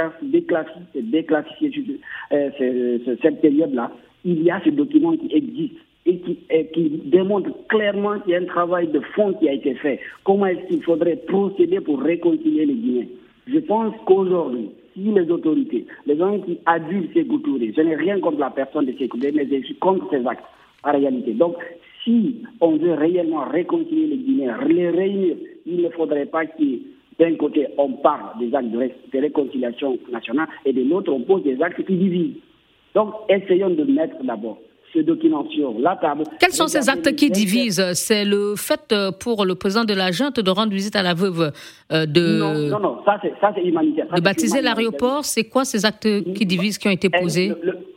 [2.32, 3.92] euh, cette période-là,
[4.24, 6.38] il y a ce document qui existe et qui,
[6.72, 10.00] qui démontre clairement qu'il y a un travail de fond qui a été fait.
[10.24, 13.06] Comment est-ce qu'il faudrait procéder pour réconcilier les Guinéens?
[13.46, 18.38] Je pense qu'aujourd'hui, les autorités, les gens qui adulent ces Touré, je n'ai rien contre
[18.38, 20.44] la personne de ces mais je suis contre ces actes
[20.84, 21.32] en réalité.
[21.32, 21.56] Donc,
[22.04, 26.64] si on veut réellement réconcilier les Guinéens, les réunir, il ne faudrait pas que
[27.18, 31.60] d'un côté on parle des actes de réconciliation nationale et de l'autre on pose des
[31.62, 32.36] actes qui divisent.
[32.94, 34.58] Donc, essayons de mettre d'abord
[34.92, 36.24] ce document sur la table.
[36.40, 37.92] Quels sont ces actes qui divisent?
[37.94, 41.14] C'est le fait euh, pour le président de la junte de rendre visite à la
[41.14, 41.52] veuve
[41.92, 42.70] euh, de.
[42.70, 43.20] Non, non, ça
[43.54, 44.06] c'est humanitaire.
[44.14, 47.52] de baptiser l'aéroport, c'est quoi ces actes qui divisent qui ont été posés?
[47.62, 47.87] Le,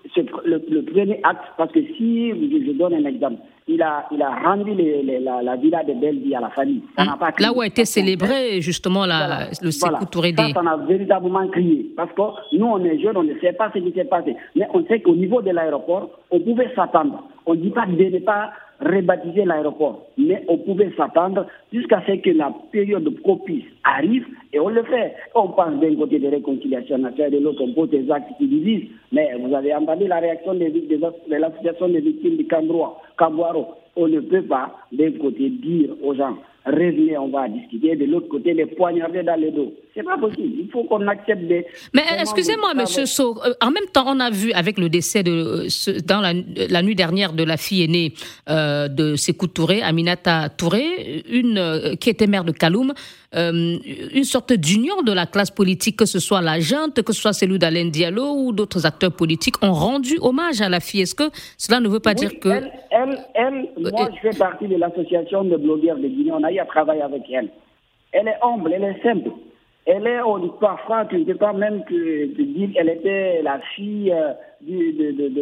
[0.57, 5.55] premier acte, parce que si je, donne un exemple, il a, il a rendu la,
[5.55, 6.81] villa de Belleville à la famille.
[6.97, 7.07] Hum.
[7.39, 11.91] Là où a été célébré justement la, le Sékou Touré Ça, ça a véritablement crié.
[11.95, 14.35] Parce que nous, on est jeunes, on ne sait pas ce qui s'est passé.
[14.55, 17.23] Mais on sait qu'au niveau de l'aéroport, on pouvait s'attendre.
[17.45, 20.07] On ne dit pas de ne pas rebaptiser l'aéroport.
[20.17, 25.13] Mais on pouvait s'attendre jusqu'à ce que la période propice arrive et on le fait.
[25.35, 28.47] On parle d'un côté de réconciliation nationale et de l'autre on pose des actes qui
[28.47, 28.89] divisent.
[29.11, 33.67] Mais vous avez entendu la réaction des, des, de l'association des victimes du Cambouaro.
[33.95, 38.27] On ne peut pas d'un côté dire aux gens revenez, on va discuter, de l'autre
[38.27, 39.73] côté les poignarder dans le dos.
[39.93, 40.59] C'est pas possible.
[40.59, 41.65] Il faut qu'on accepte des.
[41.93, 43.37] Mais excusez-moi, Monsieur So.
[43.45, 45.67] Euh, en même temps, on a vu avec le décès de
[46.07, 48.13] dans la, nuit dernière de la fille aînée
[48.47, 52.93] de Sékou Touré, Aminata Touré, une qui était mère de Kaloum,
[53.33, 57.33] une sorte d'union de la classe politique, que ce soit la junte, que ce soit
[57.33, 61.01] celui d'Alain Diallo ou d'autres acteurs politiques, ont rendu hommage à la fille.
[61.01, 64.67] Est-ce que cela ne veut pas dire que elle, elle, elle moi, je fais partie
[64.67, 66.31] de l'association de blogueurs de Guinée.
[66.31, 67.49] On a eu à travailler avec elle.
[68.11, 69.31] Elle est humble, elle est simple.
[69.85, 70.19] Elle est,
[70.59, 74.33] parfois, tu ne sais pas même que, dire qu'elle était la fille euh,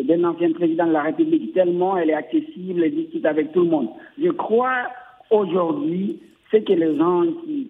[0.03, 3.69] d'un ancien président de la République, tellement elle est accessible, elle discute avec tout le
[3.69, 3.89] monde.
[4.21, 4.87] Je crois
[5.29, 6.19] aujourd'hui,
[6.51, 7.69] c'est que les gens qui,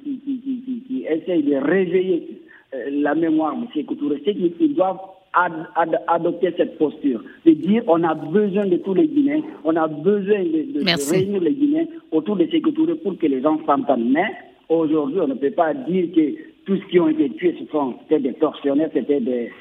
[0.87, 2.39] qui, essayent de réveiller
[2.75, 4.99] euh, la mémoire de ces Touré, c'est qu'ils doivent
[6.07, 10.43] adopter cette posture, de dire on a besoin de tous les Guinéens, on a besoin
[10.43, 14.09] de, réunir les Guinéens autour de ces Touré pour que les gens s'entendent.
[14.09, 14.31] Mais
[14.69, 16.35] aujourd'hui, on ne peut pas dire que
[16.69, 19.51] tous qui ont été tués, c'était des tortionnaires, c'était des,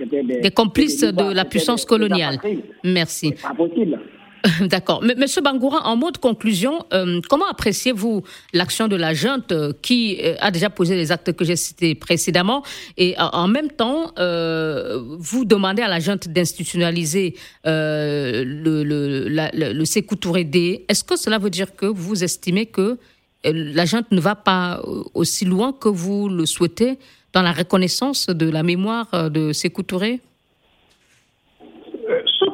[0.42, 2.38] des, complices de la puissance coloniale.
[2.84, 3.32] Merci.
[3.34, 3.98] C'est pas possible.
[4.60, 5.02] D'accord.
[5.02, 10.18] Monsieur Bangoura, en mot de conclusion, euh, comment appréciez-vous l'action de la junte euh, qui
[10.22, 12.62] euh, a déjà posé les actes que j'ai cités précédemment
[12.96, 20.82] et en même temps, vous demandez à la junte d'institutionnaliser le, le, le, le.
[20.88, 22.98] Est-ce que cela veut dire que vous estimez que
[23.44, 24.80] la junte ne va pas
[25.14, 26.98] aussi loin que vous le souhaitez
[27.32, 30.20] dans la reconnaissance de la mémoire de Sékou Touré?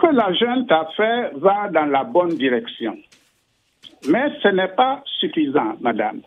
[0.01, 2.94] Que la junte a fait va dans la bonne direction.
[4.09, 6.20] Mais ce n'est pas suffisant, madame.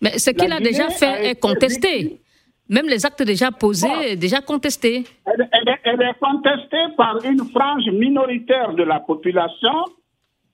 [0.00, 2.20] Mais ce qu'il a déjà fait est contesté.
[2.68, 5.04] Même les actes déjà posés, déjà contestés.
[5.26, 5.48] Elle,
[5.84, 9.84] elle, est contestée par une frange minoritaire de la population,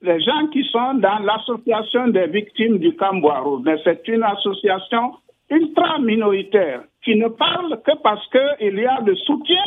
[0.05, 3.59] les gens qui sont dans l'association des victimes du Camboiro.
[3.61, 5.15] Mais c'est une association
[5.51, 9.65] ultra minoritaire qui ne parle que parce qu'il y a le soutien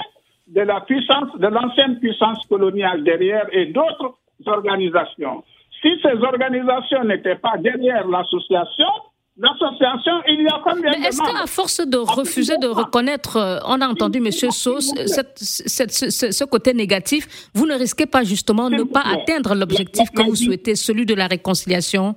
[0.47, 5.43] de la puissance, de l'ancienne puissance coloniale derrière et d'autres organisations.
[5.81, 8.93] Si ces organisations n'étaient pas derrière l'association,
[9.37, 13.81] l'association, il y a combien Mais est-ce qu'à force de refuser de reconnaître, euh, on
[13.81, 14.31] a entendu M.
[14.31, 20.23] Sauce, ce, côté négatif, vous ne risquez pas justement de ne pas atteindre l'objectif que
[20.23, 22.15] vous souhaitez, celui de la réconciliation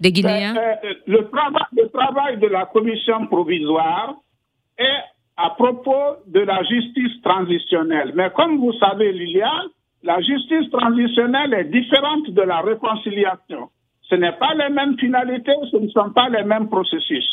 [0.00, 0.56] des Guinéens?
[0.56, 4.14] euh, euh, le, travail, le travail de la commission provisoire
[4.78, 5.02] est
[5.36, 8.12] à propos de la justice transitionnelle.
[8.14, 9.68] Mais comme vous savez, Liliane,
[10.02, 13.70] la justice transitionnelle est différente de la réconciliation.
[14.08, 17.24] Ce n'est pas les mêmes finalités, ce ne sont pas les mêmes processus.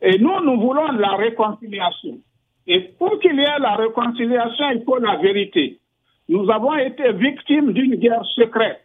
[0.00, 2.18] Et nous, nous voulons la réconciliation.
[2.66, 5.78] Et pour qu'il y ait la réconciliation, il faut la vérité.
[6.28, 8.80] Nous avons été victimes d'une guerre secrète,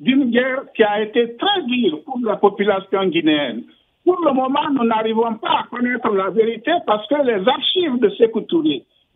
[0.00, 3.64] d'une guerre qui a été très dure pour la population guinéenne.
[4.04, 8.10] Pour le moment, nous n'arrivons pas à connaître la vérité parce que les archives de
[8.10, 8.42] Sékou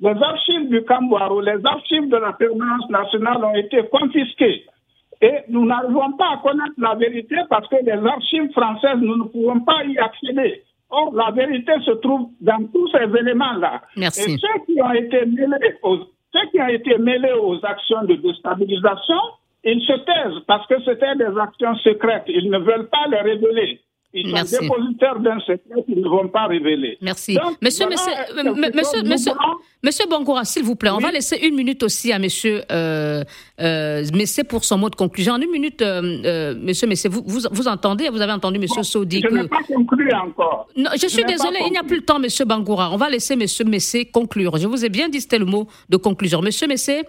[0.01, 4.65] les archives du Camboiro, les archives de la permanence nationale ont été confisquées.
[5.21, 9.25] Et nous n'arrivons pas à connaître la vérité parce que les archives françaises, nous ne
[9.25, 10.63] pouvons pas y accéder.
[10.91, 13.83] Or, la vérité se trouve dans tous ces éléments-là.
[13.97, 14.33] Merci.
[14.33, 15.99] Et ceux qui ont été mêlés aux,
[16.33, 19.21] ceux qui ont été mêlés aux actions de déstabilisation,
[19.65, 22.25] ils se taisent parce que c'était des actions secrètes.
[22.29, 23.81] Ils ne veulent pas les révéler.
[24.15, 24.55] Ils Merci.
[24.55, 26.97] sont dépositaires d'un secret qu'ils ne vont pas révéler.
[27.03, 27.37] Merci.
[27.61, 28.13] monsieur, monsieur,
[28.73, 29.33] monsieur, monsieur,
[29.83, 33.23] monsieur Bongoura, s'il vous plaît, on va laisser une minute aussi à monsieur euh,
[33.61, 35.35] euh, Messé pour son mot de conclusion.
[35.35, 38.83] En une minute, euh, euh monsieur Messé, vous, vous, vous, entendez, vous avez entendu monsieur
[38.83, 40.69] Saudi Je n'ai pas conclu encore.
[40.75, 42.91] Non, je, suis désolé, il n'y a plus le temps, monsieur Bangoura.
[42.91, 44.57] On va laisser monsieur Messé conclure.
[44.57, 46.41] Je vous ai bien dit, c'était le mot de conclusion.
[46.41, 47.03] Monsieur Messé,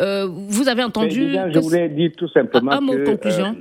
[0.00, 1.32] euh, vous avez entendu...
[1.32, 3.56] je voulais dire tout simplement un, un mot de conclusion.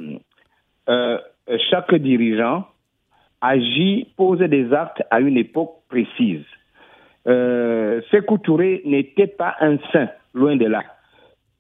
[1.70, 2.66] chaque dirigeant
[3.42, 6.46] agit, pose des actes à une époque précise.
[7.28, 8.02] Euh,
[8.44, 10.84] Touré n'était pas un saint, loin de là.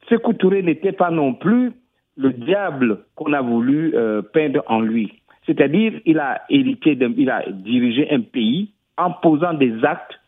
[0.10, 1.74] Sékou Touré n'était pas non plus
[2.18, 5.22] le diable qu'on a voulu euh, peindre en lui.
[5.46, 10.20] C'est-à-dire, il a hérité, il a dirigé un pays en posant des actes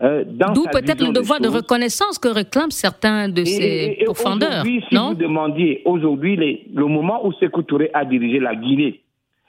[0.00, 4.62] euh, D'où peut-être le devoir de reconnaissance que réclament certains de ses profondeurs.
[4.62, 6.36] Si vous demandiez aujourd'hui
[6.72, 9.00] le moment où Sékou Touré a dirigé la Guinée,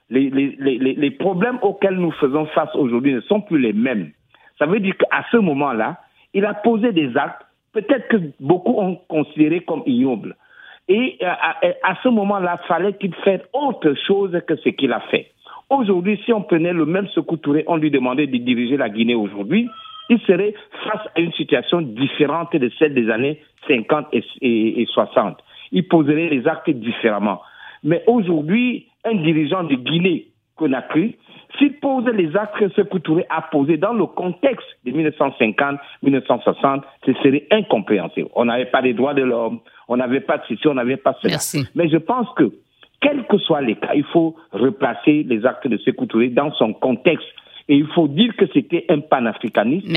[0.10, 4.12] les, problèmes auxquels nous faisons face aujourd'hui ne sont plus les mêmes.
[4.58, 5.98] Ça veut dire qu'à ce moment-là,
[6.34, 10.36] il a posé des actes, peut-être que beaucoup ont considéré comme ignobles.
[10.88, 11.28] Et euh,
[11.84, 15.28] à, ce moment-là, fallait qu'il fasse autre chose que ce qu'il a fait.
[15.70, 19.14] Aujourd'hui, si on prenait le même Sekou Touré, on lui demandait de diriger la Guinée
[19.14, 19.70] aujourd'hui,
[20.10, 24.86] il serait face à une situation différente de celle des années 50 et, et, et
[24.88, 25.38] 60.
[25.72, 27.42] Il poserait les actes différemment.
[27.84, 31.16] Mais aujourd'hui, un dirigeant de Guinée Conakry,
[31.58, 37.14] s'il pose les actes que ce Touré a posés dans le contexte de 1950-1960, ce
[37.14, 38.30] serait incompréhensible.
[38.36, 41.18] On n'avait pas les droits de l'homme, on n'avait pas de ceci, on n'avait pas
[41.22, 41.38] cela.
[41.76, 42.52] Mais je pense que,
[43.02, 46.74] quels que soient les cas, il faut replacer les actes de Sékou Touré dans son
[46.74, 47.28] contexte.
[47.68, 49.88] Et il faut dire que c'était un panafricaniste,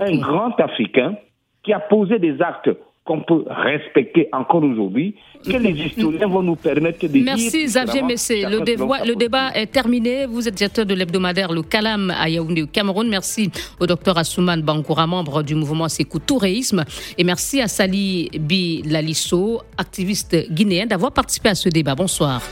[0.00, 1.14] un grand Africain
[1.62, 2.70] qui a posé des actes
[3.08, 8.42] qu'on peut respecter encore aujourd'hui, que les historiens vont nous permettre de Merci Xavier Messé.
[8.42, 10.26] Le, le, débat est terminé.
[10.26, 13.08] Vous êtes directeur de l'hebdomadaire Le Calam à Yaoundé au Cameroun.
[13.08, 13.50] Merci
[13.80, 16.84] au docteur Assouman Bankoura, membre du mouvement Sekou Touréisme.
[17.16, 21.94] Et merci à Sali Bi Lalisso, activiste guinéen, d'avoir participé à ce débat.
[21.94, 22.42] Bonsoir.